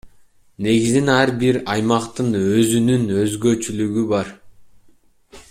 Негизинен 0.65 1.11
ар 1.15 1.31
бир 1.43 1.59
аймактын 1.75 2.33
өзүнүн 2.41 3.05
өзгөчөлүгү 3.21 4.09
бар. 4.15 4.35